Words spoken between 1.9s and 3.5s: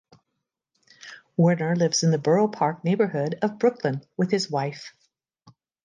in the Borough Park neighborhood